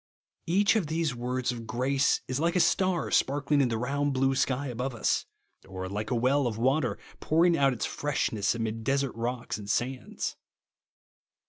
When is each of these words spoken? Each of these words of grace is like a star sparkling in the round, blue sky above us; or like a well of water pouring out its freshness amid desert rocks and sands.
Each 0.47 0.75
of 0.75 0.87
these 0.87 1.13
words 1.13 1.51
of 1.51 1.67
grace 1.67 2.21
is 2.27 2.39
like 2.39 2.55
a 2.55 2.59
star 2.59 3.11
sparkling 3.11 3.61
in 3.61 3.67
the 3.69 3.77
round, 3.77 4.13
blue 4.13 4.33
sky 4.33 4.65
above 4.65 4.95
us; 4.95 5.27
or 5.69 5.87
like 5.87 6.09
a 6.09 6.15
well 6.15 6.47
of 6.47 6.57
water 6.57 6.97
pouring 7.19 7.55
out 7.55 7.71
its 7.71 7.85
freshness 7.85 8.55
amid 8.55 8.83
desert 8.83 9.13
rocks 9.15 9.59
and 9.59 9.69
sands. 9.69 10.37